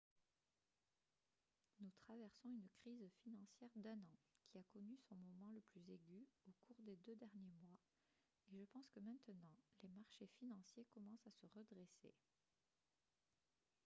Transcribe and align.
nous 1.79 1.91
traversons 2.05 2.49
une 2.49 2.67
crise 2.81 3.13
financière 3.23 3.69
d'un 3.75 4.01
an 4.01 4.17
qui 4.47 4.57
a 4.57 4.63
connu 4.73 4.97
son 4.97 5.13
moment 5.15 5.51
le 5.51 5.61
plus 5.61 5.87
aigu 5.93 6.25
au 6.47 6.51
cours 6.65 6.81
des 6.81 6.95
deux 7.05 7.15
derniers 7.17 7.51
mois 7.61 7.77
et 8.51 8.57
je 8.57 8.65
pense 8.65 8.89
que 8.89 8.99
maintenant 8.99 9.53
les 9.83 9.89
marchés 9.89 10.25
financiers 10.39 10.87
commencent 10.95 11.27
à 11.27 11.31
se 11.39 11.45
redresser.» 11.55 12.15